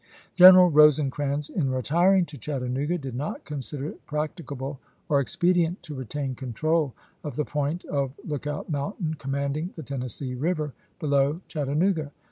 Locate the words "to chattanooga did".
2.25-3.13